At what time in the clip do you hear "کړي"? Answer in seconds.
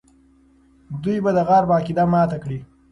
2.43-2.59